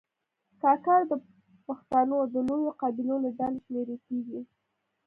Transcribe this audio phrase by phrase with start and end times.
[0.61, 1.13] کاکړ د
[1.67, 4.39] پښتنو د لویو قبیلو له ډلې شمېرل کېږي.